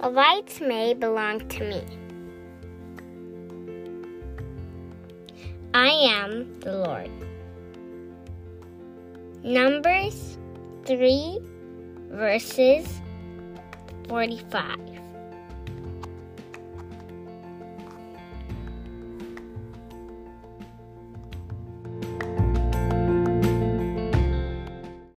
[0.00, 1.82] The rights may belong to me.
[5.74, 7.10] I am the Lord.
[9.42, 10.38] Numbers
[10.86, 11.40] 3,
[12.10, 12.86] verses
[14.08, 14.78] 45.